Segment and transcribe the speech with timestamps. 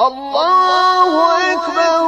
[0.00, 1.99] الله أكبر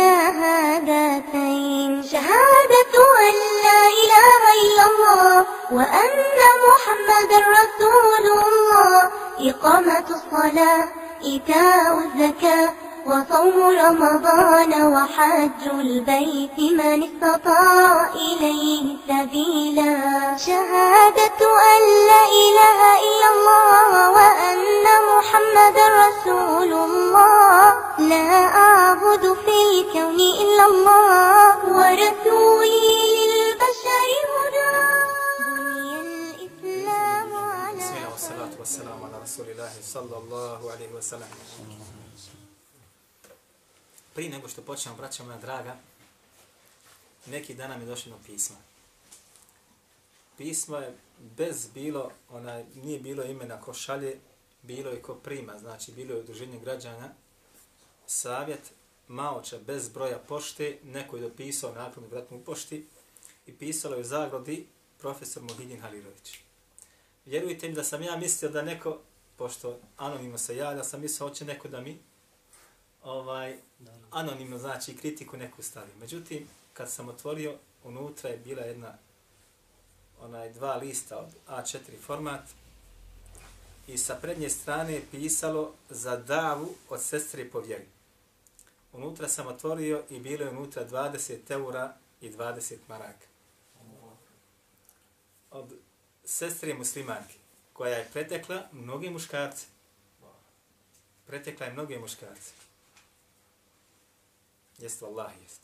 [0.00, 2.94] والشهادتين شهادة
[3.28, 5.34] أن لا إله إلا الله
[5.72, 9.10] وأن محمد رسول الله.
[9.40, 10.84] إقامة الصلاة
[11.24, 12.68] إيتاء الزكاة
[13.06, 19.96] وصوم رمضان وحج البيت من استطاع إليه سبيلا.
[20.36, 21.40] شهادة
[21.72, 27.74] أن لا إله إلا الله وأن محمد رسول الله.
[27.98, 28.30] لا
[28.66, 31.46] أعبد في الكون إلا الله.
[31.76, 32.90] ورسولي
[33.32, 34.70] للبشر هدى.
[35.56, 37.84] بني الإسلام على
[38.58, 41.30] والسلام على رسول الله صلى الله عليه وسلم.
[44.14, 45.76] Prije nego što počnemo, braćo moja draga,
[47.26, 48.56] neki dana mi je došlo pismo.
[50.36, 54.18] Pismo je bez bilo, ona nije bilo imena ko šalje,
[54.62, 57.08] bilo je ko prima, znači bilo je udruženje građana,
[58.06, 58.72] savjet,
[59.08, 62.86] maoče bez broja pošte, neko je dopisao nakon vratnu u pošti
[63.46, 64.66] i pisalo je u zagrodi
[64.98, 66.38] profesor Mohidin Halirović.
[67.26, 68.98] Vjerujte mi da sam ja mislio da neko,
[69.36, 71.98] pošto anonimno se javlja, sam mislio hoće neko da mi
[73.02, 73.56] ovaj,
[74.10, 75.90] anonimno znači kritiku neku stavi.
[76.00, 78.94] Međutim, kad sam otvorio, unutra je bila jedna
[80.20, 82.42] onaj dva lista od A4 format
[83.86, 87.86] i sa prednje strane je pisalo za davu od sestre po vjeri.
[88.92, 93.26] Unutra sam otvorio i bilo je unutra 20 eura i 20 maraka.
[95.50, 95.74] Od
[96.24, 97.34] sestre muslimanke,
[97.72, 99.66] koja je pretekla mnoge muškarce.
[101.26, 102.59] Pretekla je mnoge muškarce.
[104.80, 105.60] Jest, Allah jest.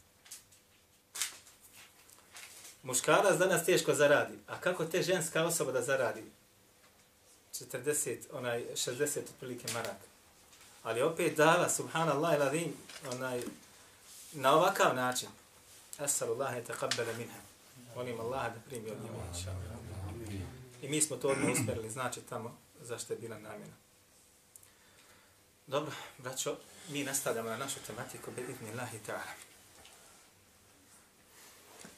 [2.82, 4.38] Muškarac danas teško zaradi.
[4.46, 6.22] A kako te ženska osoba da zaradi?
[7.52, 10.06] 40, onaj, 60 otprilike maraka.
[10.82, 12.72] Ali opet dala, subhanallah i ladim,
[13.12, 13.42] onaj,
[14.32, 15.28] na ovakav način.
[15.98, 17.40] Asalullahi taqabbala minha.
[17.96, 19.54] Molim Allah da primi od njima, inša
[20.82, 23.74] I mi smo to odmah usmerili, znači tamo zašto je bila namjena.
[25.66, 26.56] Dobro, braćo,
[26.88, 29.46] mi nastavljamo na našu tematiku bi idni Allahi ta'ala.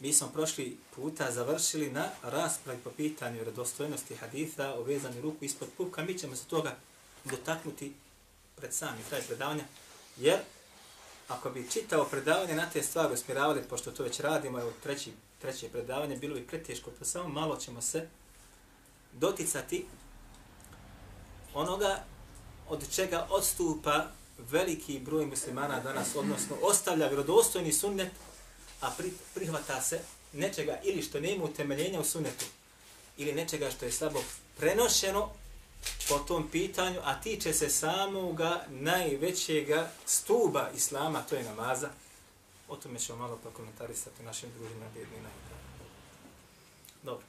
[0.01, 5.69] Mi smo prošli puta završili na raspravi po pitanju redostojnosti haditha o vezanju ruku ispod
[5.77, 6.05] pupka.
[6.05, 6.77] Mi ćemo se toga
[7.25, 7.95] dotaknuti
[8.57, 9.65] pred sami kraj predavanja,
[10.17, 10.39] jer
[11.29, 15.69] ako bi čitao predavanje na te stvari usmjeravali, pošto to već radimo, evo treći, treće
[15.69, 18.09] predavanje, bilo bi preteško, pa samo malo ćemo se
[19.13, 19.87] doticati
[21.55, 22.05] onoga
[22.69, 24.07] od čega odstupa
[24.39, 28.13] veliki broj muslimana danas, odnosno ostavlja vjerodostojni sunnet,
[28.81, 30.01] a pri, prihvata se
[30.33, 32.45] nečega ili što nema utemeljenja u sunnetu,
[33.17, 34.23] ili nečega što je slabo
[34.57, 35.31] prenošeno
[36.09, 41.91] po tom pitanju, a tiče se samoga najvećega stuba islama, to je namaza.
[42.69, 45.29] O tome ćemo malo pa komentarisati u našim družima bjednina.
[47.03, 47.25] Dobro.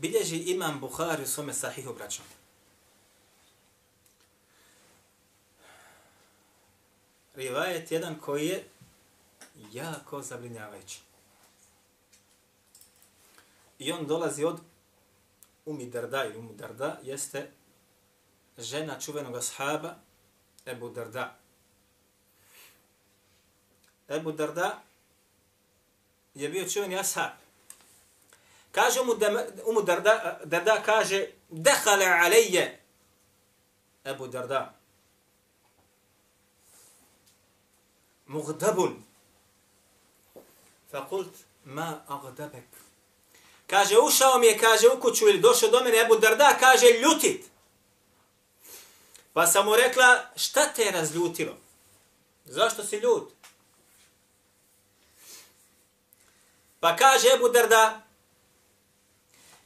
[0.00, 2.24] bilježi imam Buhari u svome sahihu braćom.
[7.40, 8.64] Rivajet jedan koji je
[9.72, 11.00] jako zabrinjavajući.
[13.78, 14.60] I on dolazi od
[15.66, 17.50] Umi Darda ili Umu Darda, jeste
[18.58, 19.94] žena čuvenog ashaba
[20.66, 21.36] Ebu Darda.
[24.08, 24.82] Ebu Darda
[26.34, 27.32] je bio čuveni ashab.
[28.72, 29.12] Kaže mu,
[29.66, 32.80] umu Darda, Darda kaže, dehale alejje,
[34.04, 34.79] Ebu Darda,
[38.30, 39.04] mugdabun,
[40.90, 41.34] fakult,
[41.64, 42.68] ma agdabek.
[43.66, 47.44] Kaže, ušao mi je, kaže, u kuću ili došao do mene, Ebu Darda, kaže, ljutit.
[49.32, 51.56] Pa sam mu rekla, šta te je razljutilo?
[52.44, 53.32] Zašto si ljut?
[56.80, 58.02] Pa kaže Ebu Darda,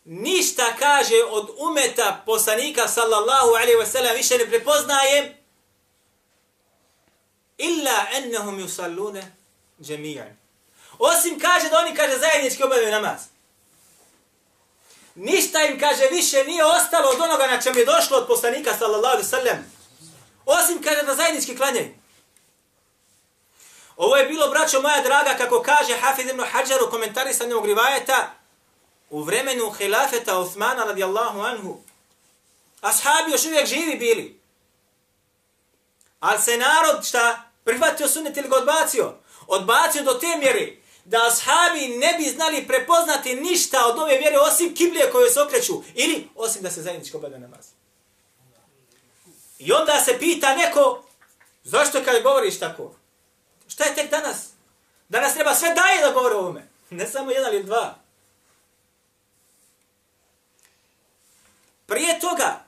[0.05, 5.44] ništa kaže od umeta poslanika sallallahu alaihi wasallam više ne prepoznajem
[7.59, 9.23] illa ennehum yusallune
[9.83, 10.37] džemijan.
[10.99, 13.21] Osim kaže da oni kaže zajednički obavljaju namaz.
[15.15, 19.12] Ništa im kaže više nije ostalo od onoga na čem je došlo od poslanika sallallahu
[19.12, 19.73] alaihi sallam.
[20.47, 21.95] Osim kaže da zajednički klanjaju.
[23.97, 28.31] Ovo je bilo, braćo moja draga, kako kaže Hafid ibn Hajar u komentarisanju grivajeta,
[29.11, 31.81] u vremenu hilafeta Osmana radijallahu anhu.
[32.81, 34.41] Ashabi još uvijek živi bili.
[36.21, 37.44] Ali se narod šta?
[37.65, 39.15] Prihvatio sunnet ili ga odbacio?
[39.47, 44.75] Odbacio do te mjere da ashabi ne bi znali prepoznati ništa od ove vjere osim
[44.75, 47.67] kiblije koje se okreću ili osim da se zajedničko obleda namaz.
[49.59, 51.05] I onda se pita neko,
[51.65, 52.95] zašto kad govoriš tako?
[53.69, 54.37] Šta je tek danas?
[55.09, 56.69] Danas treba sve daje da govore o ovome.
[56.91, 57.95] Ne samo jedan ili dva.
[61.87, 62.65] Prije toga,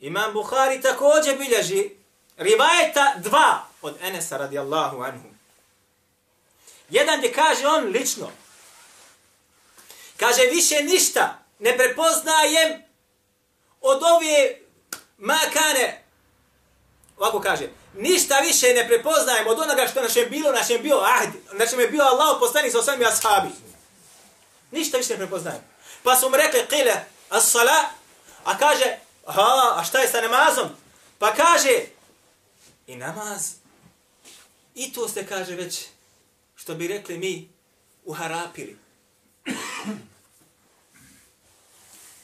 [0.00, 1.90] Imam Buhari također bilježi
[2.36, 5.28] rivajeta dva od Enesa radijallahu anhu.
[6.90, 8.30] Jedan gdje kaže on lično.
[10.16, 12.82] Kaže više ništa ne prepoznajem
[13.80, 14.58] od ove
[15.18, 16.04] makane.
[17.16, 17.68] Ovako kaže.
[17.94, 21.30] Ništa više ne prepoznajem od onoga što našem bilo, našem bio ahd.
[21.52, 23.48] Našem je bio Allah poslanik sa osam ashabi.
[24.70, 25.62] Ništa više ne prepoznajem.
[26.02, 26.94] Pa su mu rekli, kile,
[27.30, 27.84] as-sala,
[28.44, 30.68] a kaže, ha, a šta je sa namazom?
[31.18, 31.84] Pa kaže,
[32.86, 33.52] i namaz,
[34.76, 35.86] i to se kaže već
[36.56, 37.48] što bi rekli mi,
[38.04, 38.76] uharapili.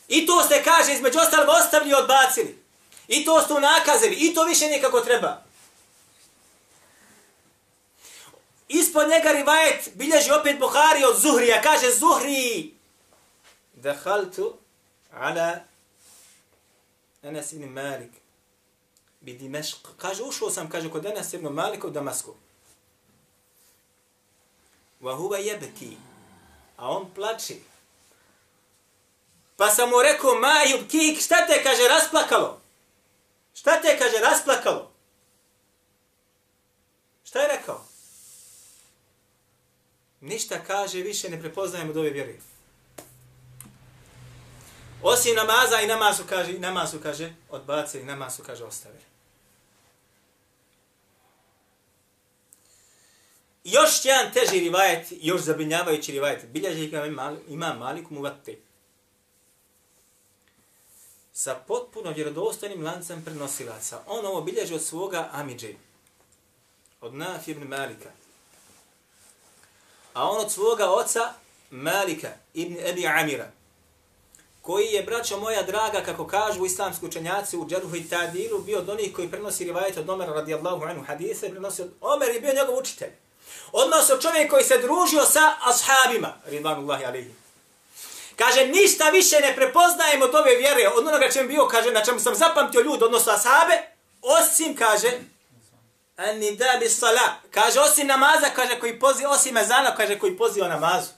[0.08, 2.58] I to ste, kaže, između ostalog ostavili i odbacili.
[3.08, 4.14] I to ste unakazili.
[4.14, 5.42] I to više nikako treba.
[8.68, 11.62] Ispod njega rivajet bilježi opet Buhari od Zuhrija.
[11.62, 12.74] Kaže Zuhri.
[13.74, 14.56] Dehaltu
[15.12, 15.56] ala
[17.22, 18.10] Enes ibn Malik
[19.20, 19.86] bi Dimešq.
[19.96, 22.34] Kaže, ušao sam, kaže, kod Enes ibn Malika u Damasku.
[25.02, 25.96] Wa huwa yabki.
[26.76, 27.54] A on plače.
[29.56, 32.60] Pa sam mu rekao, ma yubki, šta te, kaže, rasplakalo?
[33.54, 34.92] Šta te, kaže, rasplakalo?
[37.24, 37.84] Šta je rekao?
[40.20, 42.34] Ništa kaže, više ne prepoznajemo od ove vjere.
[45.02, 49.11] Osim namaza i namazu kaže, namazu kaže, odbace i namazu kaže, ostavili.
[53.64, 57.06] Još jedan teži rivajet, još zabrinjavajući rivajet, bilježi ga
[57.48, 58.56] ima Malik Muvatte.
[61.32, 64.00] Sa potpuno vjerodostojnim lancem prenosilaca.
[64.06, 65.74] On ovo bilježi od svoga Amidže.
[67.00, 68.10] Od Naf ibn Malika.
[70.14, 71.32] A on od svoga oca
[71.70, 73.50] Malika ibn Ebi Amira.
[74.62, 78.88] Koji je, braćo moja draga, kako kažu islamski učenjaci u Džerhu i Tadilu, bio od
[78.88, 82.78] onih koji prenosi rivajet od Omera radijallahu anhu hadise, prenosi od Omer je bio njegov
[82.78, 83.10] učitelj.
[83.72, 87.34] Odnosno čovjek koji se družio sa ashabima, ridvanullahi alihi.
[88.36, 92.20] Kaže, ništa više ne prepoznajem od ove vjere, od onoga čem bio, kaže, na čemu
[92.20, 93.82] sam zapamtio ljud, odnosno ashabe,
[94.22, 95.20] osim, kaže,
[96.16, 100.68] ani da bi sala, kaže, osim namaza, kaže, koji poziva, osim ezana, kaže, koji poziva
[100.68, 101.10] namazu.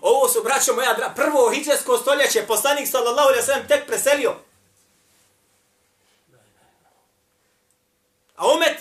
[0.00, 4.34] Ovo su, braćo moja, prvo hijđarsko stoljeće, poslanik sallallahu alaihi sallam tek preselio.
[8.36, 8.76] A umet,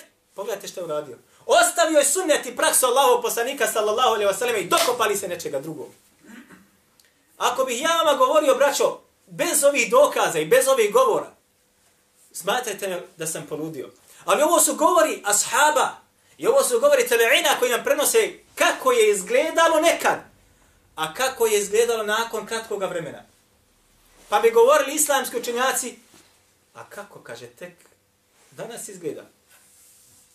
[0.81, 1.18] Pogledajte uradio.
[1.45, 5.89] Ostavio je sunnet i praksu Allahov poslanika sallallahu alaihi wasallam i dokopali se nečega drugog.
[7.38, 11.31] Ako bih ja vama govorio, braćo, bez ovih dokaza i bez ovih govora,
[12.31, 13.89] smatrajte da sam poludio.
[14.25, 15.90] Ali ovo su govori ashaba
[16.38, 20.19] i ovo su govori tabi'ina koji nam prenose kako je izgledalo nekad,
[20.95, 23.23] a kako je izgledalo nakon kratkoga vremena.
[24.30, 26.00] Pa bi govorili islamski učenjaci,
[26.73, 27.73] a kako, kaže, tek
[28.52, 29.26] danas izgleda.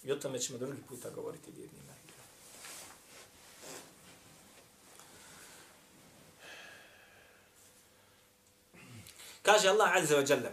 [0.06, 1.92] I o tome ćemo drugi puta govoriti vjernima.
[9.42, 10.50] Kaže Allah Azza wa Jalla.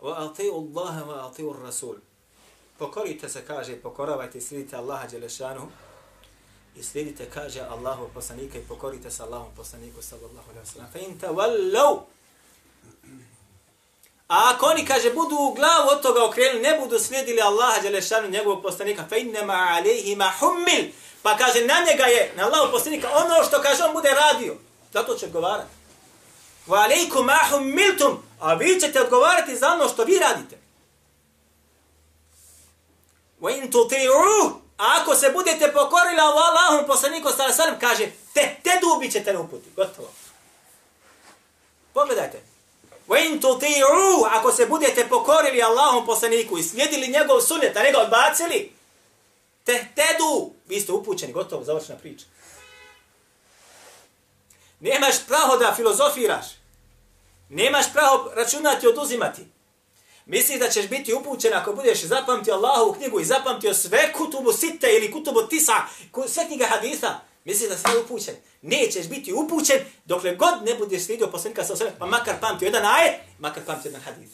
[0.00, 1.96] Wa ati'u Allaha wa ati'u Rasul.
[2.78, 5.68] Pokorite se, kaže, pokoravajte i slijedite Allaha Đelešanu
[6.78, 10.92] i slijedite, kaže Allahu poslanika i pokorite se Allahom poslaniku sallallahu alaihi wa sallam.
[10.92, 11.98] Fa in tavallaw.
[14.28, 18.28] A ako oni, kaže, budu u glavu od toga okrenuli, ne budu slijedili Allaha Đelešanu,
[18.28, 20.92] njegovog poslanika, fa innama alaihi ma hummil.
[21.22, 24.56] Pa kaže, na njega je, na Allahu poslanika, ono što kaže, on bude radio.
[24.92, 25.70] Zato će odgovarati.
[26.66, 28.22] Wa alaikum ma hummiltum.
[28.40, 30.58] A vi ćete odgovarati za ono što vi radite.
[33.40, 38.56] Wa in tuti'uh A ako se budete pokorili Allahom poslaniku sallallahu alejhi ve kaže te
[38.62, 39.70] te dubi ćete na uputi.
[39.76, 40.08] Gotovo.
[41.92, 42.42] Pogledajte.
[43.08, 47.92] Wa in tuti'u ako se budete pokorili Allahom poslaniku i slijedili njegov sunnet, a ne
[47.92, 48.72] ga odbacili,
[49.64, 52.26] te tedu, vi ste upućeni, gotovo, završena priča.
[54.80, 56.46] Nemaš pravo da filozofiraš.
[57.48, 59.42] Nemaš pravo računati i oduzimati.
[60.28, 64.86] Misliš da ćeš biti upućen ako budeš zapamtio Allahovu knjigu i zapamtio sve kutubu site
[64.96, 65.72] ili kutubu tisa,
[66.28, 67.20] sve knjiga hadisa.
[67.44, 68.34] Misliš da si upućen.
[68.62, 72.84] Nećeš biti upućen dokle god ne budeš slidio poslanika sa sve, pa makar pamtio jedan
[72.84, 74.30] ajet, makar pamtio jedan hadis.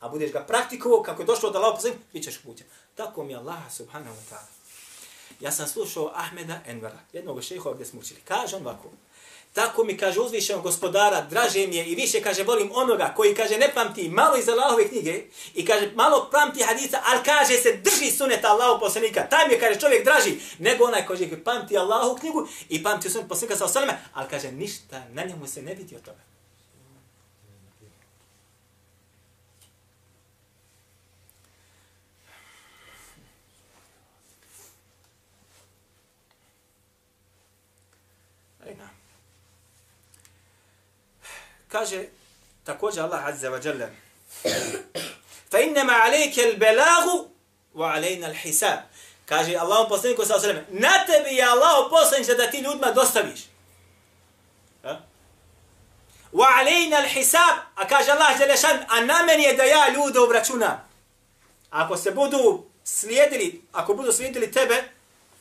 [0.00, 2.66] A budeš ga praktikovao kako je došlo od Allaha poslanika, bit ćeš upućen.
[2.94, 4.58] Tako mi Allah subhanahu wa ta'ala.
[5.40, 8.20] Ja sam slušao Ahmeda Envera, jednog šehova gdje smo učili.
[8.24, 8.90] Kaže on ovako,
[9.58, 13.58] Tako mi kaže uzvišenog gospodara, draže mi je i više kaže volim onoga koji kaže
[13.58, 15.22] ne pamti malo iz Allahove knjige
[15.54, 19.28] i kaže malo pamti hadisa, ali kaže se drži suneta Allahu poslanika.
[19.30, 23.28] Taj mi je kaže čovjek draži nego onaj koji pamti Allahu knjigu i pamti sunet
[23.28, 26.37] poslanika sa osaleme, ali kaže ništa na njemu se ne vidi od toga.
[41.68, 42.04] Kaže
[42.64, 43.88] također Allah azza wa jalla
[45.50, 47.28] fa innama alayka al-balagu
[47.74, 48.82] wa
[49.26, 53.40] kaže Allah poslaniku sallallahu alejhi na tebi je Allah poslanik da ti ljudima dostaviš.
[56.32, 56.46] Wa
[57.74, 58.54] a kaže Allah dželle
[58.88, 60.88] a na meni je da ja ljude obračunam.
[61.70, 64.84] Ako se budu slijedili ako budu slijedili tebe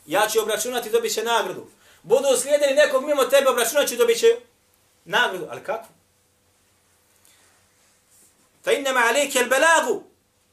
[0.06, 1.68] ja ću obračunati dobit će nagradu.
[2.04, 4.28] Budu slijedili nekog mimo tebe obračunat ću dobit će
[5.06, 5.48] nagradu.
[5.50, 5.97] Ali kako?
[8.68, 10.04] Fa innama alejke al-balagu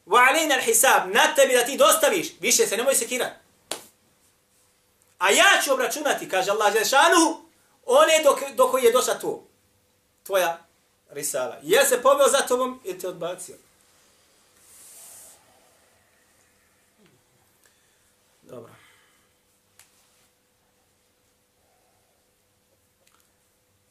[0.06, 1.12] wa alejna al-hisab.
[1.12, 3.36] Na tebi da ti dostaviš, više se nemoj sekirati.
[5.18, 7.50] A ja ću obračunati, kaže Allah Žešanu,
[7.86, 9.46] one dok, dok je došla to.
[10.22, 10.66] Tvoja
[11.10, 11.58] risala.
[11.62, 13.56] Je se poveo za tobom ili te odbacio?
[18.42, 18.72] Dobro.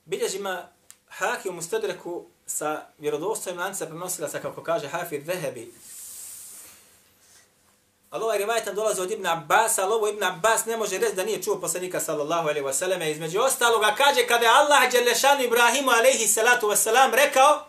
[0.05, 0.69] Bilježima
[1.07, 5.73] Haki u Mustadreku sa vjerodostojim lancem prenosila sa kako kaže Hafid Vehebi.
[8.09, 11.23] Ali ovaj rivajetan dolazi od Ibn Abbas, ali ovo Ibn Abbas ne može reći da
[11.23, 13.11] nije čuo poslanika sallallahu alaihi wasallam.
[13.11, 17.65] Između ostaloga kaže kada je Allah Đelešanu Ibrahimu alaihi salatu wasalam rekao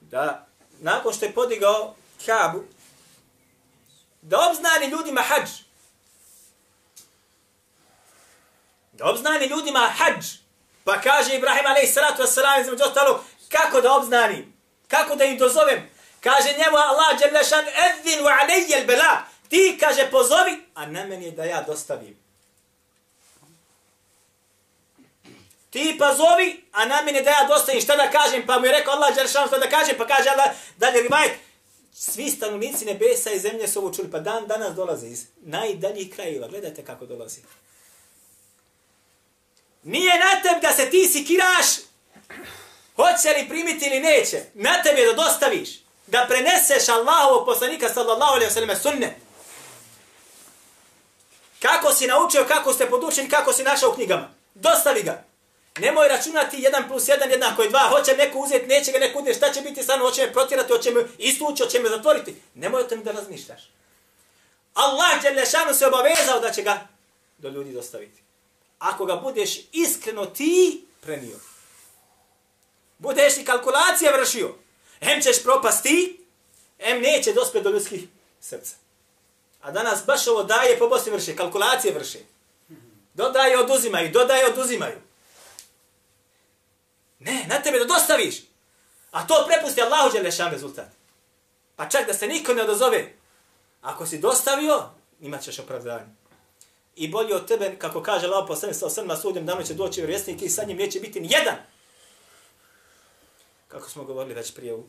[0.00, 0.46] da
[0.80, 1.94] nakon što je podigao
[2.26, 2.64] Kabu,
[4.22, 5.48] da obznani ljudima hađ.
[8.92, 10.24] Da obznani ljudima hađ.
[10.84, 13.20] Pa kaže Ibrahim alaihi salatu wasalam između ostalog,
[13.50, 14.54] kako da obznanim?
[14.88, 15.90] Kako da im dozovem?
[16.20, 19.22] Kaže njemu Allah Đelešan, edhin wa alejjel bela.
[19.48, 22.16] Ti, kaže, pozovi, a na meni je da ja dostavim.
[25.70, 27.80] Ti pozovi, a na meni da ja dostavim.
[27.80, 28.46] Šta da kažem?
[28.46, 29.94] Pa mu je rekao Allah Đelešan, šta da kažem?
[29.98, 31.32] Pa kaže Allah, dalje rivajet,
[31.92, 36.48] svi stanovnici nebesa i zemlje su ovo čuli, pa dan danas dolaze iz najdaljih krajeva.
[36.48, 37.40] Gledajte kako dolazi.
[39.82, 41.66] Nije na tem da se ti sikiraš
[42.96, 44.42] Hoće li primiti ili neće?
[44.54, 45.68] Na tebi da dostaviš.
[46.06, 49.16] Da preneseš Allahovog poslanika sallallahu alaihi wa sallam sunne.
[51.62, 54.30] Kako si naučio, kako ste podučeni, kako si našao u knjigama.
[54.54, 55.24] Dostavi ga.
[55.78, 57.88] Nemoj računati 1 plus 1 jednako je 2.
[57.88, 59.36] Hoće neko uzeti, neće ga neko uzeti.
[59.36, 60.08] Šta će biti sa mnom?
[60.08, 62.36] Hoće me protirati, hoće me istući, hoće me zatvoriti.
[62.54, 63.70] Nemoj o tem da razmišljaš.
[64.74, 66.88] Allah Đelešanu se obavezao da će ga
[67.38, 68.22] do ljudi dostaviti.
[68.78, 71.36] Ako ga budeš iskreno ti prenio
[73.00, 74.54] budeš i kalkulacije vršio,
[75.00, 76.20] em ćeš propasti,
[76.78, 78.08] em neće dospeti do ljudskih
[78.40, 78.74] srca.
[79.60, 82.18] A danas baš ovo daje po Bosni vrše, kalkulacije vrše.
[83.14, 84.98] Dodaje, oduzimaju, dodaje, oduzimaju.
[87.18, 88.42] Ne, na tebe da dostaviš.
[89.10, 90.88] A to prepusti Allahu Đelešan rezultat.
[91.76, 93.12] Pa čak da se niko ne odozove.
[93.82, 94.82] Ako si dostavio,
[95.20, 96.06] imat ćeš opravdanje.
[96.96, 100.42] I bolje od tebe, kako kaže Allah poslani sa osrma sudjem, dano će doći vjerovjesnik
[100.42, 101.56] i sa njim neće biti ni jedan
[103.70, 104.84] kako smo govorili već prije u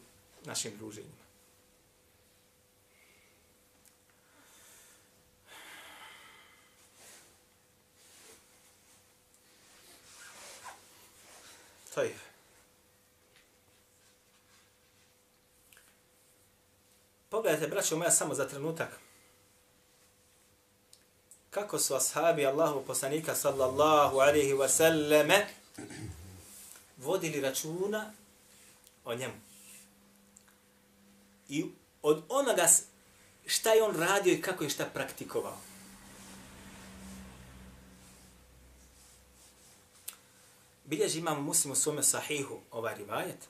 [0.45, 1.21] našim druženjima.
[11.93, 12.15] To je.
[17.29, 18.99] Pogledajte, braćo moja, samo za trenutak.
[21.49, 25.47] Kako su ashabi Allahu poslanika sallallahu alaihi wa sallame
[26.97, 28.13] vodili računa
[29.05, 29.33] o njemu.
[31.49, 31.65] I
[32.01, 32.67] od onoga
[33.45, 35.57] šta je on radio i kako je šta praktikovao.
[40.85, 43.49] Bilježi imam muslim u svome sahihu ovaj rivajet.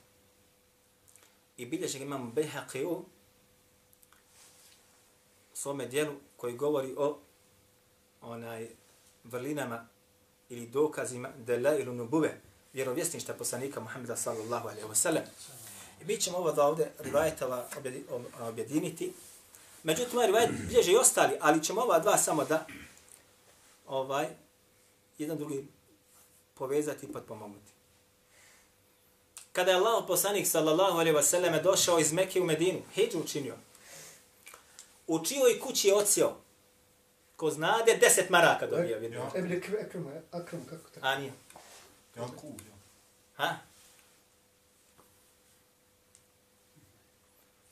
[1.58, 3.06] I bilježi imam Behaqiju u
[5.54, 7.20] svome dijelu koji govori o
[8.22, 8.70] onaj
[9.24, 9.88] vrlinama
[10.50, 12.42] ili dokazima dela ili nubuve
[12.74, 15.24] vjerovjesništva poslanika Muhammeda sallallahu alaihi wa sallam.
[16.02, 17.68] I mi ćemo ovo da ovdje rivajetala
[18.40, 19.14] objediniti.
[19.84, 22.66] Međutim, ovaj rivajet bilježe i ostali, ali ćemo ova dva samo da
[23.88, 24.28] ovaj,
[25.18, 25.68] jedan drugi
[26.54, 27.72] povezati i potpomognuti.
[29.52, 33.56] Kada je Allah poslanik sallallahu alaihi wa sallam došao iz Mekke u Medinu, hijđu učinio.
[35.08, 36.32] U čijoj kući je ocio?
[37.36, 38.98] Ko znade, deset maraka dobio.
[38.98, 41.08] Ebne Akram, Akram, kako tako?
[41.08, 41.34] A nije.
[42.16, 42.60] Jakub.
[43.36, 43.56] Ha?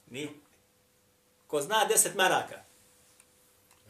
[0.08, 0.30] Nije.
[1.48, 2.56] Ko zna deset maraka?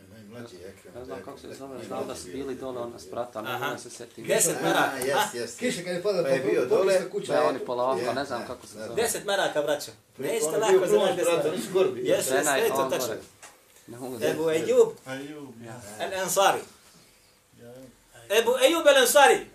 [0.09, 0.93] Najmlađi Ekrem.
[0.95, 3.89] Ne znam kako se zove, znam da su bili dole ona sprata, ne znam se
[3.89, 4.27] setim.
[4.27, 4.97] Deset A, maraka.
[4.97, 5.29] jes, ha?
[5.33, 5.55] jes.
[5.55, 7.09] Kiša kad je pada, Pa je bio dole.
[7.09, 7.33] kuća.
[7.33, 8.83] Ne, oni polako, Je, ne znam ne, kako se ne.
[8.83, 9.01] zove.
[9.01, 9.91] Deset maraka, braćo.
[10.17, 11.51] Nećete On je lako za nas deset spratu, maraka.
[11.51, 11.97] nisu.
[11.97, 13.13] Jesu, jesu, Žena je sve je to tačno.
[13.87, 13.97] Ne
[14.31, 14.53] Ebu da...
[14.55, 15.49] Ejub Ajub.
[15.99, 16.59] al Ansari.
[18.39, 19.45] Ebu Ejub al Ansari.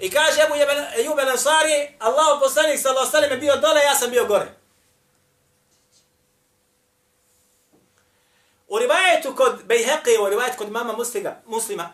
[0.00, 0.54] I kaže Ebu
[0.98, 4.46] Ejub al Ansari, Allah poslanik sallallahu alejhi ve je bio dole, ja sam bio gore.
[8.68, 11.92] U rivajetu kod Bejheqi, u rivajetu kod mama muslima, muslima,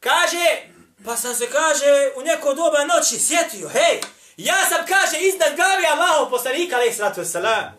[0.00, 0.62] kaže,
[1.04, 4.00] pa sam se, kaže, u neko doba noći sjetio, hej,
[4.36, 7.70] ja sam, kaže, iznad glavi Allahov poslanika, alaih sallatu wasalam.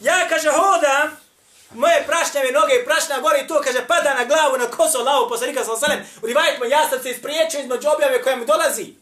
[0.00, 1.27] Ja, kaže, hodam,
[1.74, 5.28] moje prašnjave noge i prašna gore i to, kaže, pada na glavu, na kosu Allahov
[5.28, 6.04] poslanika, sa alejhi.
[6.22, 8.94] U rivajetima ja sam se ispriječio između objave koja mu dolazi.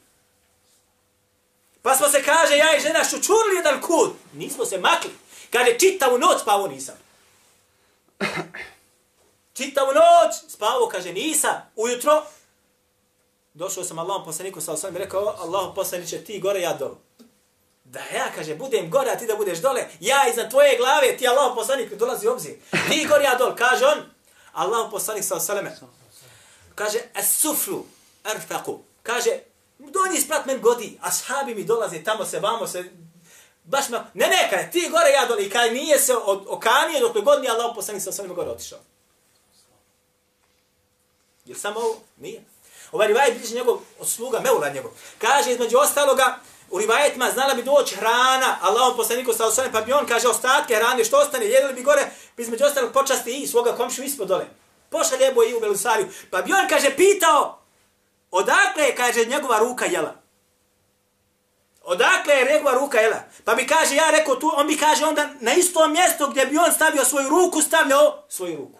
[1.82, 4.12] Pa smo se, kaže, ja i žena šučurili jedan kut.
[4.32, 5.10] Nismo se makli.
[5.50, 6.94] Kaže, čitavu noć spavo nisam.
[9.56, 11.70] Čitavu noć spavo, kaže, nisam.
[11.76, 12.22] Ujutro,
[13.54, 17.05] došao sam Allahom poslaniku, sa osam i rekao, Allahom poslaniće, ti gore, ja dolo.
[17.90, 19.88] Da ja, kaže, budem gore, a ti da budeš dole.
[20.00, 22.54] Ja iznad tvoje glave, ti Allahom poslanik dolazi u obzir.
[22.90, 23.56] Ti gore, ja dol.
[23.56, 23.98] Kaže on,
[24.52, 25.76] Allahom poslanik, sa osaleme,
[26.74, 27.86] kaže, es suflu,
[28.24, 28.80] erfaku.
[29.02, 29.38] Kaže,
[29.78, 32.84] donji sprat men godi, ashabi mi dolaze, tamo se, vamo se,
[33.64, 35.44] baš me, ne, ne, kaže, ti gore, ja dole.
[35.44, 38.78] I kaže, nije se od, okanio dok god nije Allah poslanik sa osaleme gore otišao.
[41.44, 42.00] Jer samo ovo?
[42.16, 42.44] Nije.
[42.92, 44.90] Ovaj rivaj bliže njegov od sluga, Meura njegov.
[45.18, 46.38] Kaže između ostaloga,
[46.70, 50.74] u rivajetima znala bi doći hrana, Allahom poslaniku sa osvanem, pa bi on kaže ostatke
[50.74, 54.46] hrane, što ostane, jedili bi gore, bi između ostalog počasti i svoga komšu ispod dole.
[54.90, 56.08] Pošalje Ebu i u Belusariju.
[56.30, 57.58] Pa bi on, kaže, pitao,
[58.30, 60.14] odakle je, kaže, njegova ruka jela?
[61.84, 63.22] Odakle je njegova ruka jela?
[63.44, 66.58] Pa mi kaže, ja rekao tu, on mi kaže onda na isto mjesto gdje bi
[66.58, 68.78] on stavio svoju ruku, stavljao svoju ruku.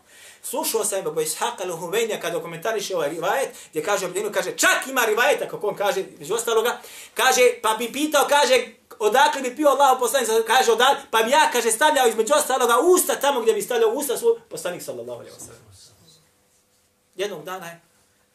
[0.50, 5.04] Slušao sam Ebu Ishaq al-Huvenja kada komentariše ovaj rivajet, gdje kaže Obdinu, kaže, čak ima
[5.04, 6.80] rivajeta, kako on kaže, među ostaloga,
[7.14, 8.66] kaže, pa bi pitao, kaže,
[8.98, 13.14] odakle bi pio Allah poslanik, kaže, odakle, pa bi ja, kaže, stavljao između ostaloga usta
[13.14, 15.62] tamo gdje bi stavljao usta svoj poslanik, sallallahu alaihi wa sallam.
[17.14, 17.80] Jednog dana je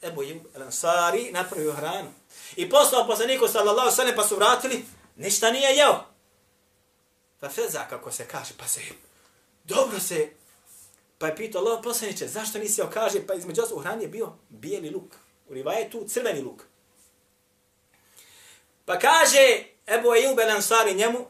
[0.02, 0.21] Ebu
[0.56, 2.10] Ansari napravio hranu.
[2.56, 6.04] I poslao poslaniku, sallallahu alaihi wa sallam, pa su vratili, ništa nije jeo.
[7.39, 8.82] Pa feza, kako se kaže, pa se,
[9.63, 10.40] dobro se
[11.21, 12.89] Pa je pitao Allah poslaniče, zašto nisi jeo?
[12.89, 15.15] Kaže, pa između osnovu u hrani je bio bijeli luk.
[15.49, 16.63] U rivajetu crveni luk.
[18.86, 21.27] Pa kaže Ebu Ejub el Ansari njemu,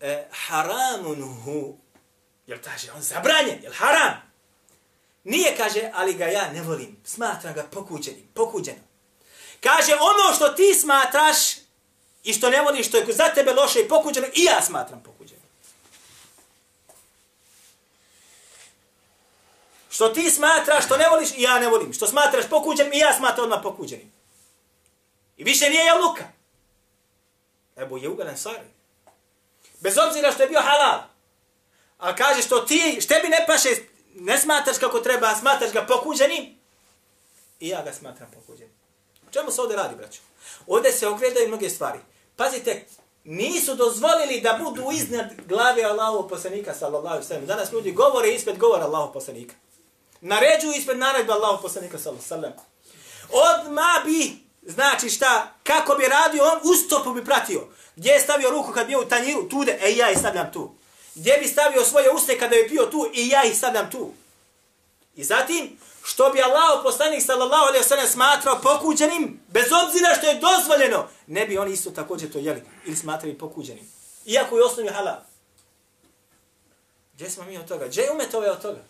[0.00, 1.76] e, haramun hu,
[2.46, 4.22] jel kaže, on zabranjen, jel haram?
[5.24, 6.96] Nije, kaže, ali ga ja ne volim.
[7.04, 8.84] Smatram ga pokuđenim, pokuđenom.
[9.60, 11.56] Kaže, ono što ti smatraš
[12.24, 15.19] i što ne voliš, što je za tebe loše i pokuđeno, i ja smatram pokuđenim.
[19.90, 21.92] Što ti smatraš, što ne voliš, i ja ne volim.
[21.92, 24.12] Što smatraš pokuđenim, i ja smatram odmah pokuđenim.
[25.36, 26.24] I više nije jaluka.
[27.76, 28.68] Ebu je ugalen sari.
[29.80, 31.00] Bez obzira što je bio halal.
[31.98, 33.68] A kaže što ti, što bi ne paše,
[34.14, 36.60] ne smatraš kako treba, a smatraš ga pokuđenim,
[37.60, 38.74] i ja ga smatram pokuđenim.
[39.28, 40.20] O čemu se ovdje radi, braćo?
[40.66, 41.98] Ovdje se ogledaju mnoge stvari.
[42.36, 42.86] Pazite,
[43.24, 47.46] nisu dozvolili da budu iznad glave Allahov poslanika, sallallahu sallam.
[47.46, 49.54] Danas ljudi govore ispred govora Allahov poslanika.
[50.20, 52.70] Naređuju ispred naredba Allahu poslanika, sallallahu alejhi ve sellem.
[53.32, 57.68] Odma bi, znači šta, kako bi radio, on ustopu bi pratio.
[57.96, 59.48] Gdje je stavio ruku kad bio u tanjiru?
[59.48, 60.74] Tude, e ja i stavljam tu.
[61.14, 63.10] Gdje bi stavio svoje usne kada je pio tu?
[63.14, 64.12] I ja ih stavljam tu.
[65.16, 70.26] I zatim, što bi Allah poslanik sallallahu alejhi ve sellem smatrao pokuđenim, bez obzira što
[70.26, 73.92] je dozvoljeno, ne bi oni isto također to jeli ili smatrali pokuđenim.
[74.24, 75.18] Iako je osnovi halal.
[77.14, 77.86] Gdje smo mi od toga?
[77.86, 78.80] Gdje je umet ove od toga?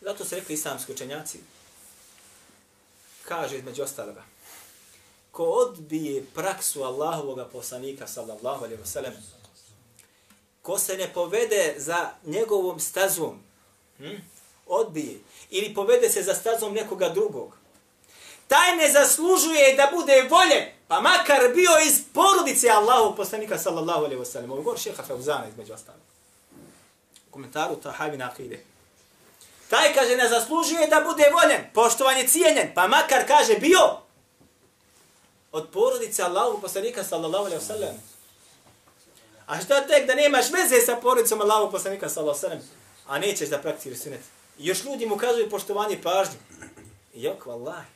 [0.00, 1.38] Zato su rekli islamski učenjaci,
[3.24, 4.22] kaže između ostaloga,
[5.32, 9.12] ko odbije praksu Allahovog poslanika sallallahu alejhi ve sellem,
[10.62, 13.40] ko se ne povede za njegovom stazom,
[13.98, 14.16] hm,
[14.66, 15.18] odbije
[15.50, 17.56] ili povede se za stazom nekoga drugog,
[18.48, 24.22] taj ne zaslužuje da bude voljen, pa makar bio iz porodice Allahovog poslanika sallallahu alaihi
[24.22, 24.52] wasallam.
[24.52, 26.00] Ovo govor šeha Feuzana između ostalog.
[27.28, 28.64] U komentaru Tahavi na akide.
[29.68, 34.00] Taj kaže ne zaslužuje da bude voljen, poštovan je cijenjen, pa makar kaže bio
[35.52, 38.02] od porodice Allahu poslanika sallallahu alaihi wa sallam.
[39.46, 43.18] A šta tek da nemaš veze sa porodicom Allahu poslanika sallallahu alaihi wa sallam, a
[43.18, 44.20] nećeš da prakticiraš sunet.
[44.58, 46.38] I još ljudi mu kazuju poštovanje i pažnju.
[47.14, 47.86] Jok, vallahi.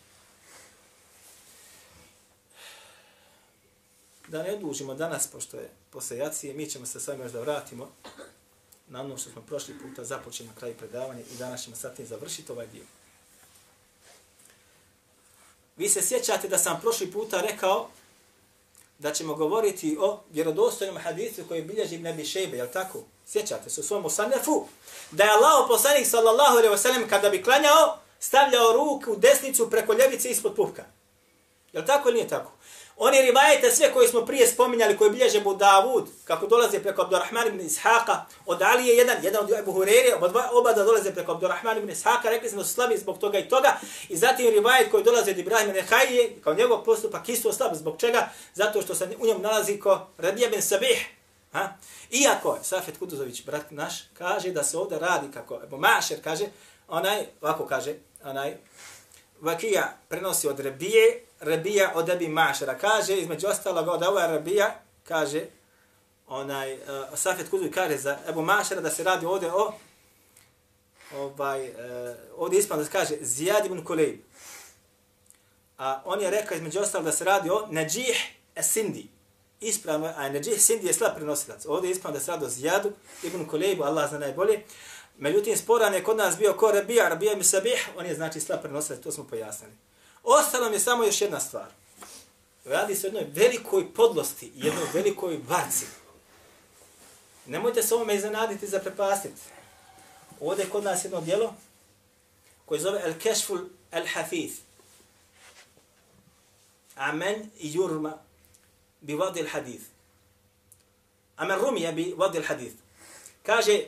[4.28, 7.40] Da ne odlužimo danas, pošto je posle jacije, mi ćemo se s vama još da
[7.40, 7.90] vratimo
[8.92, 12.06] na ono što smo prošli puta započeli na kraju predavanja i danas ćemo sad tim
[12.06, 12.84] završiti ovaj dio.
[15.76, 17.88] Vi se sjećate da sam prošli puta rekao
[18.98, 23.04] da ćemo govoriti o vjerodostojnom hadisu koji bilježi Ibn Abi Šejbe, je tako?
[23.26, 24.66] Sjećate se u svom usanefu?
[25.10, 29.70] Da je Allah poslanik sallallahu alaihi ve sellem kada bi klanjao, stavljao ruku u desnicu
[29.70, 30.84] preko ljevice ispod pupka.
[31.72, 32.52] Je tako ili nije tako?
[32.96, 37.48] Oni rivajete sve koje smo prije spominjali, koje bilježe Abu Davud, kako dolaze preko Abdurrahman
[37.48, 41.32] ibn Ishaqa, od Ali je jedan, jedan od Abu Hurere, oba, oba da dolaze preko
[41.32, 43.76] Abdurrahman ibn Ishaqa, rekli smo da su slabi zbog toga i toga,
[44.08, 48.28] i zatim rivajet koji dolaze od Ibrahima Nehajije, kao njegov postupak isto slab, zbog čega?
[48.54, 51.06] Zato što se u njemu nalazi ko Radija bin Sabih.
[51.52, 51.72] Ha?
[52.10, 56.46] Iako Safet Kuduzović, brat naš, kaže da se ovdje radi kako, Ebu Mašer kaže,
[56.88, 58.56] onaj, ovako kaže, onaj,
[59.40, 62.78] Vakija prenosi od Rebije, Rebija od Ebi Mašera.
[62.78, 64.74] Kaže, između ostalog od ova Rebija,
[65.04, 65.44] kaže,
[66.26, 66.80] onaj, uh,
[67.14, 69.72] Safet Kuzuj kaže za Ebu Mašera da se radi ovdje o,
[71.16, 71.76] ovaj, uh,
[72.36, 74.20] ovdje ispravno da se kaže Zijad ibn Kulejb.
[75.78, 79.08] A on je rekao između ostalog da se radi o Najih Sindi.
[79.60, 81.66] Ispravno, a Najih Sindi je slab prenosilac.
[81.66, 84.62] Ovdje je ispravno da se radi o Zijadu ibn Kulejbu, Allah zna najbolje.
[85.18, 88.60] Međutim, sporan je kod nas bio ko Rabija, Rabija mi sabih, on je znači slab
[88.60, 89.72] prenosilac, to smo pojasnili.
[90.22, 91.66] Ostalo mi je samo još jedna stvar.
[92.64, 95.86] Radi se o jednoj velikoj podlosti jednoj velikoj varci.
[97.46, 99.40] Nemojte se ovome iznenaditi za zaprepastiti.
[100.40, 101.54] Ovdje je kod nas jedno djelo
[102.64, 103.58] koje zove El Kešful
[103.90, 104.52] El Hafiz.
[106.96, 108.18] Amen i jurma
[109.00, 109.84] bi vadi il hadith.
[111.36, 112.76] Amen rumija bi vadi il hadith.
[113.42, 113.84] Kaže,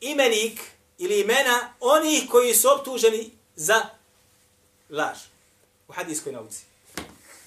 [0.00, 0.60] imenik
[0.98, 3.88] ili imena onih koji su optuženi za
[4.90, 5.18] laž
[5.88, 6.64] u hadijskoj nauci.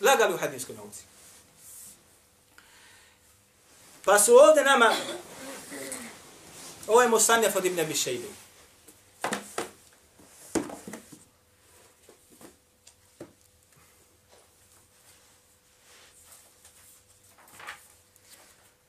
[0.02, 1.04] Lagali u hadijskoj nauci.
[4.06, 4.95] Pa su ovdje nama
[6.89, 7.95] ovo je Musanjaf od Ibn Abi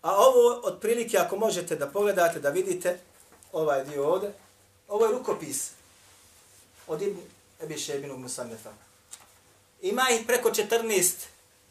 [0.03, 2.99] A ovo, otprilike, ako možete da pogledate, da vidite
[3.53, 4.33] ovaj dio ovdje,
[4.89, 5.71] ovo je rukopis
[6.87, 7.21] od Ibn
[7.63, 8.73] Ebi Šebinu Musannefa.
[9.83, 11.13] Ima ih preko 14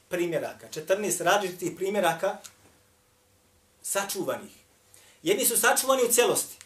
[0.10, 2.38] primjeraka, 14 različitih primjeraka
[3.82, 4.52] sačuvanih.
[5.24, 6.58] Jedni su sačuvani u celosti,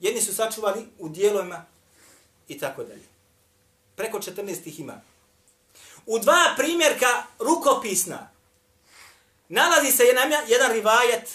[0.00, 1.64] jedni su sačuvani u dijelovima
[2.48, 3.04] i tako dalje.
[3.96, 5.00] Preko 14 ih ima.
[6.06, 8.30] U dva primjerka rukopisna
[9.48, 11.30] nalazi se jedan, jedan rivajet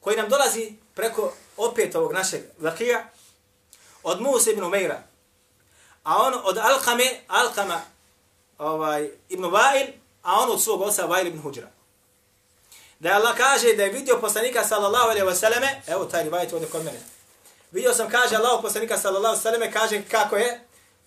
[0.00, 3.08] koji nam dolazi preko opet ovog našeg vakija
[4.02, 5.02] od Musa ibn Umeira,
[6.06, 7.80] a on od Alkame, Alkama
[8.58, 9.86] ovaj, ibn Vail,
[10.22, 11.68] a on od svog oca Vail ibn Huđra.
[12.98, 16.84] Da Allah kaže da je vidio poslanika sallallahu alaihi wasallame, evo taj rivajet ovdje kod
[16.84, 17.00] mene.
[17.70, 20.60] Vidio sam, kaže Allah poslanika sallallahu alaihi wasallame, kaže kako je,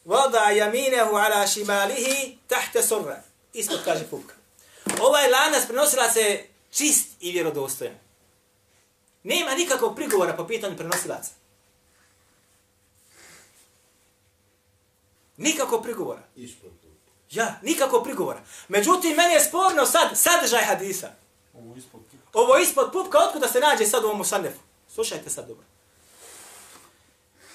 [0.06, 3.22] Vada jaminehu ala šimalihi tahte surra.
[3.54, 4.34] Ispod kaže pupka.
[5.02, 7.94] Ovaj lanas prenosila se čist i vjerodostojan.
[9.24, 11.39] Nema nikakvog prigovora po pitanju prenosilaca.
[15.40, 16.22] Nikako prigovora.
[16.36, 16.72] Ispod.
[17.32, 18.42] Ja, nikako prigovora.
[18.68, 21.12] Međutim, meni je sporno sad sadržaj hadisa.
[21.54, 22.02] Ovo ispod.
[22.34, 24.60] Ovo je ispod pupka, otkuda se nađe sad u ovom musanefu?
[24.88, 25.66] Slušajte sad dobro.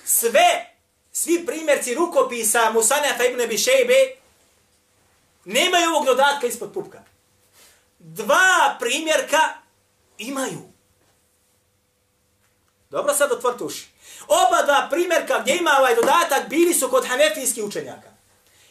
[0.05, 0.77] Sve,
[1.13, 4.17] svi primjerci rukopisa Musanefa ibn Abi Shejbe
[5.45, 7.03] nemaju ovog dodatka ispod pupka.
[7.99, 9.41] Dva primjerka
[10.19, 10.74] imaju.
[12.95, 13.87] Dobro, sad otvorite uši.
[14.29, 18.09] Oba dva primjerka gdje ima ovaj dodatak bili su kod hanefijskih učenjaka.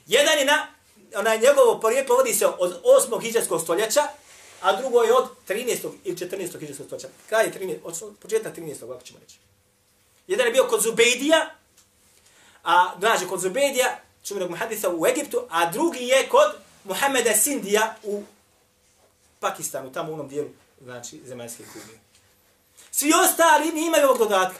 [0.08, 0.68] Jedan je na,
[1.16, 3.22] onaj njegovo porijeklo vodi se od 8.
[3.22, 4.02] hiđarskog stoljeća,
[4.62, 5.90] a drugo je od 13.
[6.04, 6.60] ili 14.
[6.60, 7.08] hiđarskog stoljeća.
[7.30, 7.78] Kraj 13.
[7.84, 8.84] od početka 13.
[8.84, 9.38] ovako ćemo reći.
[10.28, 11.56] Jedan je bio kod Zubejdija,
[12.64, 18.24] a znači kod Zubejdija, čuvenog muhadisa u Egiptu, a drugi je kod Muhameda Sindija u
[19.40, 20.50] Pakistanu, tamo u onom dijelu,
[20.82, 22.03] znači, zemaljske kugle.
[22.96, 24.60] Svi ostali imaju ovog dodatka.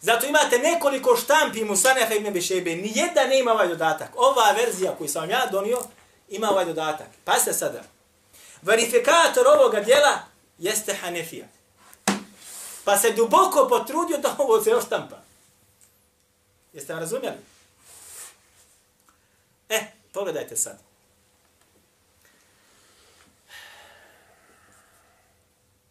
[0.00, 4.10] Zato imate nekoliko štampi Musanefa ibn Bešebe, Nijedna ne ima ovaj dodatak.
[4.16, 5.78] Ova verzija koju sam ja donio,
[6.28, 7.06] ima ovaj dodatak.
[7.24, 7.82] Pa se sada.
[8.62, 10.18] Verifikator ovoga dijela
[10.58, 11.46] jeste Hanefija.
[12.84, 15.16] Pa se duboko potrudio da ovo se oštampa.
[16.72, 17.36] Jeste vam razumjeli?
[19.68, 19.80] E,
[20.12, 20.93] pogledajte sad.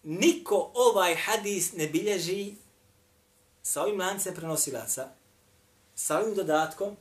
[0.03, 2.55] Niko ovaj hadis ne bilježi
[3.63, 5.07] sa ovim lancem prenosilaca,
[5.95, 6.97] sa ovim dodatkom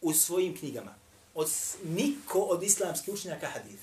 [0.00, 0.94] u svojim knjigama.
[1.34, 1.48] Od,
[1.84, 3.80] niko od islamskih učenjaka hadis.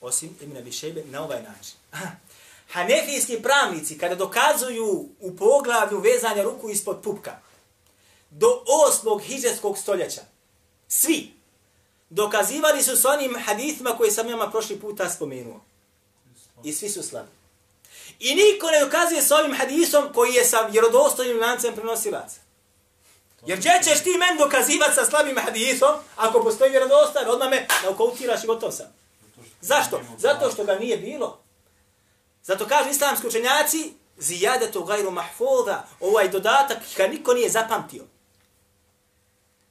[0.00, 1.74] Osim Ibn Abi Shaybe na ovaj način.
[2.72, 7.38] Hanefijski pravnici kada dokazuju u poglavlju vezanja ruku ispod pupka
[8.30, 10.22] do osmog hiđarskog stoljeća,
[10.88, 11.32] svi
[12.10, 15.60] dokazivali su s onim hadithima koje sam jama prošli puta spomenuo.
[16.64, 17.28] I svi su slabi.
[18.18, 22.40] I niko ne dokazuje s ovim hadisom koji je sa vjerodostojnim lancem prenosilaca.
[23.46, 28.44] Jer gdje ćeš ti men dokazivati sa slabim hadisom ako postoji vjerodostan, odmah me naukautiraš
[28.44, 28.86] i gotov sam.
[29.60, 30.00] Zašto?
[30.18, 31.40] Zato što ga nije bilo.
[32.42, 38.04] Zato kažu islamski učenjaci, zijadetu gajru mahfuda, ovaj dodatak ga niko nije zapamtio.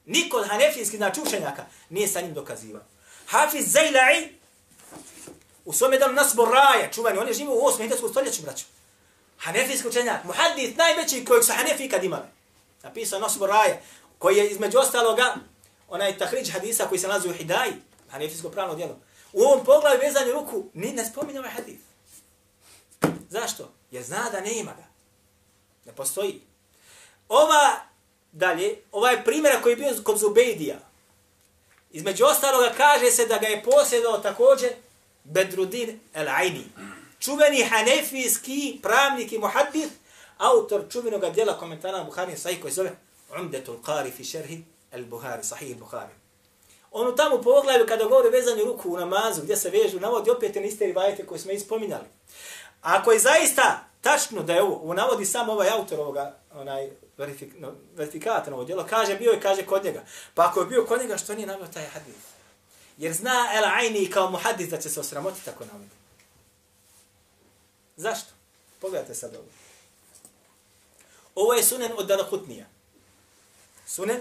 [0.06, 2.82] Niko od hanefijskih znači učenjaka nije sa njim dokazivao.
[3.26, 4.28] Hafiz Zajla'i,
[5.64, 7.82] u svome danu Nasbor Raja, čuvani, on je živio u 8.
[7.82, 8.64] hidarskom stoljeću, braću.
[9.38, 12.26] Hanefijski učenjak, muhadith najveći kojeg su Hanefi ikad imali.
[12.82, 13.80] Napisao Nasbor Raja,
[14.18, 15.34] koji je između ostaloga,
[15.88, 17.72] onaj tahriđ hadisa koji se nalazi u Hidaji,
[18.10, 18.96] Hanefijsko pravno djelo.
[19.32, 21.82] U ovom poglavi vezanju ruku, ni ne spominje ovaj hadith.
[23.28, 23.72] Zašto?
[23.90, 24.84] Jer zna da nema ga.
[25.84, 26.40] Ne postoji.
[27.28, 27.80] Ova,
[28.32, 30.78] dalje, ovaj primjer koji je bio kod Zubejdija,
[31.90, 34.70] između ostaloga kaže se da ga je posjedao također
[35.24, 36.64] Bedrudin el-Aini.
[37.20, 39.92] Čuveni hanefijski pravnik i muhaddith,
[40.38, 42.92] autor čuvenog dijela komentara Buhari sahih koji zove
[43.40, 46.14] Umdetul Qari fi šerhi el-Buhari, sahih al-Buhari.
[46.90, 50.52] On u tamo poglavlju kada govori vezanju ruku u namazu, gdje se vežu, navodi opet
[50.52, 52.06] te iste rivajete koje smo ispominjali.
[52.82, 57.72] Ako je zaista tačno da je ovo, navodi sam ovaj autor ovoga, onaj verifik, no,
[57.96, 60.04] verifikata ovo djelo, kaže bio i kaže kod njega.
[60.34, 62.29] Pa ako je bio kod njega, što nije navio taj hadis?
[63.00, 65.90] Jer zna El Aini kao muhadis da će se osramotiti tako navodi.
[67.96, 68.32] Zašto?
[68.80, 69.48] Pogledajte sad ovo.
[71.34, 72.66] Ovo je sunen od Darukutnija.
[73.86, 74.20] Sunen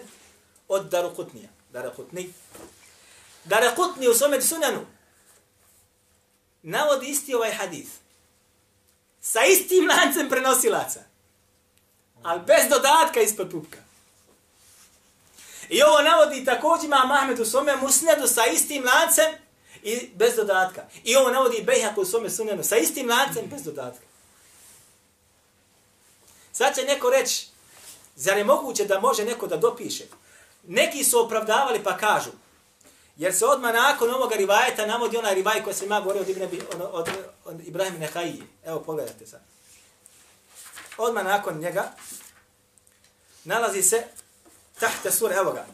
[0.68, 1.50] od Darukutnija.
[1.70, 2.34] Darukutni.
[3.46, 4.86] Darukutni u svome sunanu
[6.62, 7.88] navodi isti ovaj hadis
[9.22, 11.04] sa istim lancem prenosilaca.
[12.24, 13.89] Ali bez dodatka ispod pupka.
[15.70, 19.34] I ovo navodi također ima Mahmed u svome musnedu sa istim lancem
[19.84, 20.82] i bez dodatka.
[21.04, 24.06] I ovo navodi Bejhak u svome sunenu sa istim lancem bez dodatka.
[26.52, 27.48] Sad će neko reći,
[28.16, 30.04] zar je moguće da može neko da dopiše?
[30.68, 32.32] Neki su opravdavali pa kažu,
[33.18, 36.46] jer se odmah nakon ovoga rivajeta navodi onaj rivaj koji se ima govorio od, Ibne,
[36.46, 37.10] od, ono, od,
[37.46, 38.44] od Ibrahim Nehajije.
[38.66, 39.42] Evo pogledajte sad.
[40.98, 41.92] Odmah nakon njega
[43.44, 44.04] nalazi se
[44.80, 45.66] tahte sure, evo ga,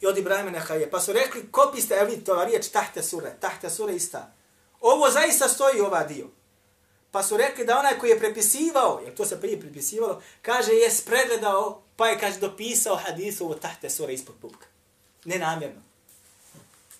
[0.00, 0.90] i od Ibrahima Nehajije.
[0.90, 4.32] Pa su rekli, kopi ste, evo vidite ova riječ tahte sure, tahte sure ista.
[4.80, 6.26] Ovo zaista stoji ova dio.
[7.10, 10.90] Pa su rekli da onaj koji je prepisivao, jer to se prije prepisivalo, kaže je
[10.90, 14.66] spregledao, pa je kaže dopisao hadisu ovo tahte sure ispod pupka.
[15.24, 15.82] Nenamjerno.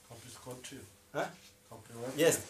[0.09, 0.79] Kao priskočio.
[1.13, 1.25] Ha?
[1.69, 2.27] Kao priletio.
[2.27, 2.43] Jeste.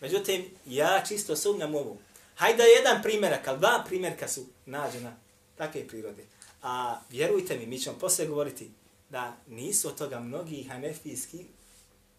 [0.00, 1.98] Međutim, ja čisto sumnjam u ovu.
[2.36, 5.16] Hajde jedan primjerak, ali dva primjerka su nađena
[5.56, 6.24] takve prirode.
[6.66, 8.70] A vjerujte mi, mi ćemo poslije govoriti
[9.10, 11.46] da nisu od toga mnogi hanefijski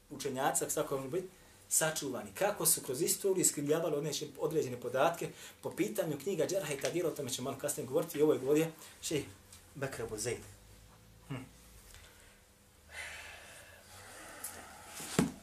[0.09, 1.27] učenjaca, svako može biti,
[1.69, 2.31] sačuvani.
[2.33, 5.29] Kako su kroz istoriju iskrivljavali određene podatke
[5.61, 8.39] po pitanju knjiga Džerha i Tadira, o tome ćemo malo kasnije govoriti i ovo je
[8.39, 8.67] govorio
[9.09, 9.25] Bekr
[9.75, 10.41] Bekra Bozeid.
[11.27, 11.35] Hm.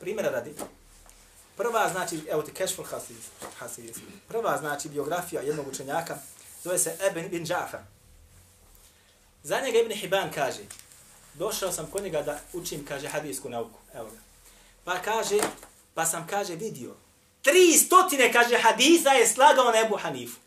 [0.00, 0.54] Primjera radi.
[1.56, 2.84] Prva znači, evo ti Kešful
[3.58, 3.96] Hasidis.
[4.28, 6.18] Prva znači biografija jednog učenjaka,
[6.62, 7.93] zove se Eben bin Džafar.
[9.44, 10.62] Za njega Ibn Hibban kaže,
[11.34, 13.78] došao sam kod njega da učim, kaže, hadijsku nauku.
[13.94, 14.18] Evo ga.
[14.84, 15.38] Pa kaže,
[15.94, 16.94] pa sam, kaže, vidio.
[17.42, 20.40] Tri stotine, kaže, hadisa je slagao na Ebu Hanifu.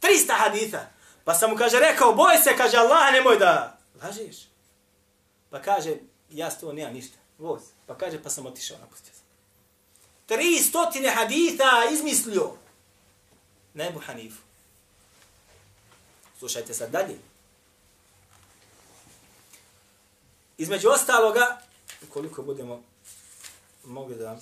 [0.00, 0.86] Trista hadisa.
[1.24, 4.36] Pa sam mu, kaže, rekao, boj se, kaže, Allah, nemoj da lažeš.
[5.50, 5.96] Pa kaže,
[6.30, 7.18] ja s to nemam ništa.
[7.38, 7.62] Voz.
[7.86, 9.24] Pa kaže, pa sam otišao, napustio sam.
[10.26, 12.52] Tri stotine hadisa izmislio
[13.74, 14.42] na Ebu Hanifu.
[16.38, 17.29] Slušajte sad dalje.
[20.60, 21.60] Između ostaloga,
[22.08, 22.82] koliko budemo
[23.84, 24.32] mogli da...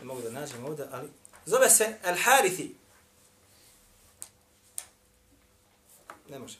[0.00, 1.08] Ne mogu da nađem ovdje, ali...
[1.46, 2.74] Zove se El Harithi.
[6.28, 6.58] Ne može.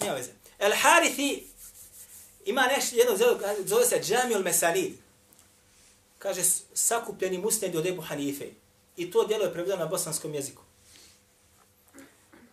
[0.00, 0.30] Nije veze.
[0.58, 1.49] El Harithi
[2.44, 4.92] ima nešto, jedno zove, zove se Džamil Mesalid.
[6.18, 6.42] Kaže,
[6.74, 8.46] sakupljeni musnedi od Ebu Hanife.
[8.96, 10.62] I to djelo je prevedeno na bosanskom jeziku.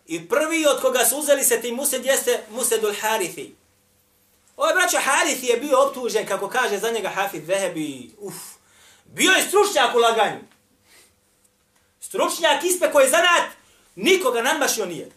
[0.06, 3.54] I prvi od koga su uzeli se ti musned jeste Musnedul Harithi.
[4.56, 8.34] Ovaj braćo Harithi je bio optužen, kako kaže za njega Hafid Vehebi, uf,
[9.04, 10.40] bio je stručnjak u laganju.
[12.00, 13.50] Stručnjak ispe koji je zanat,
[13.96, 15.10] nikoga nadmašio nije.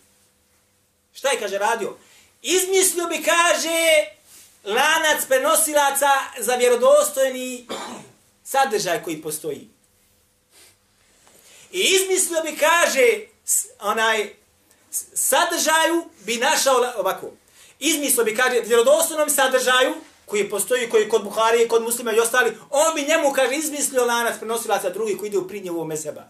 [1.14, 1.98] Šta je, kaže, radio?
[2.42, 4.06] Izmislio bi, kaže,
[4.64, 7.68] lanac prenosilaca za vjerodostojni
[8.44, 9.70] sadržaj koji postoji.
[11.72, 13.20] I izmislio bi, kaže,
[13.80, 14.34] onaj,
[15.14, 17.32] sadržaju bi našao ovako.
[17.80, 19.94] Izmislio bi, kaže, vjerodostojnom sadržaju
[20.26, 24.38] koji postoji, koji kod Buharije, kod muslima i ostali, on bi njemu, kaže, izmislio lanac
[24.38, 26.24] prenosilaca drugi koji ide u prid njegovog mezeba.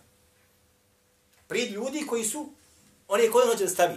[1.47, 2.49] Prid ljudi koji su,
[3.07, 3.95] oni koji on hoće da stavi.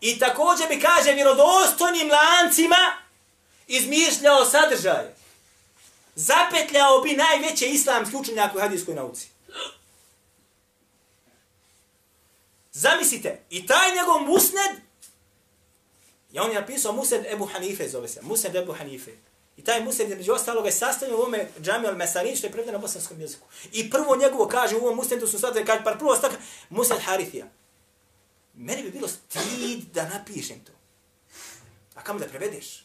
[0.00, 3.03] I također bi, kaže, vjerodostojnim lancima
[3.66, 5.14] izmišljao sadržaje.
[6.14, 9.28] Zapetljao bi najveće islamske učenjake u hadijskoj nauci.
[12.72, 14.80] Zamislite, i taj njegov musned,
[16.32, 19.10] ja on je napisao musned Ebu Hanife, zove se, musned Ebu Hanife.
[19.56, 22.82] I taj musned među ostaloga je sastavljen u ovome džami al-Mesarin, što je prevedeno na
[22.82, 23.46] bosanskom jeziku.
[23.72, 26.36] I prvo njegovo kaže, u ovom musnedu su sad, kaže, par prvo staka,
[26.70, 27.46] musned Harithija.
[28.54, 30.72] Meni bi bilo stid da napišem to.
[31.94, 32.83] A kamo da prevedeš?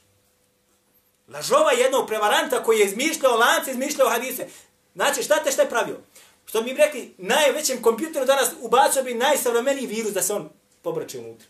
[1.29, 4.47] Lažova jednog prevaranta koji je izmišljao lance, izmišljao hadise.
[4.95, 5.97] Znači, šta te šta je pravio?
[6.45, 10.49] Što mi rekli, najvećem kompjuteru danas ubacio bi najsavremeniji virus da se on
[10.81, 11.47] pobrače unutra.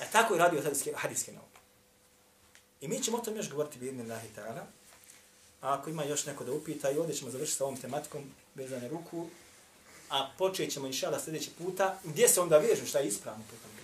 [0.00, 1.58] E tako je radio hadiske, hadiske nauke.
[2.80, 4.62] I mi ćemo o tom još govoriti bi lahi ta'ala.
[5.60, 8.22] A ako ima još neko da upita, i ovdje ćemo završiti sa ovom tematikom
[8.54, 9.26] vezane ruku.
[10.10, 13.77] A počet ćemo inšala sljedeći puta, gdje se onda vežu šta je ispravno putem.